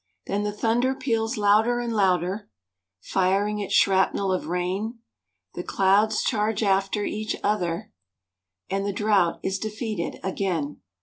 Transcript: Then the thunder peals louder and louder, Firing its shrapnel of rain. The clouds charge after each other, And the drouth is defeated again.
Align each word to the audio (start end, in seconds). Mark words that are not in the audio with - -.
Then 0.25 0.41
the 0.41 0.51
thunder 0.51 0.95
peals 0.95 1.37
louder 1.37 1.79
and 1.79 1.95
louder, 1.95 2.49
Firing 3.01 3.59
its 3.59 3.75
shrapnel 3.75 4.31
of 4.33 4.47
rain. 4.47 4.97
The 5.53 5.61
clouds 5.61 6.23
charge 6.23 6.63
after 6.63 7.03
each 7.05 7.35
other, 7.43 7.91
And 8.67 8.83
the 8.83 8.93
drouth 8.93 9.39
is 9.43 9.59
defeated 9.59 10.19
again. 10.23 10.81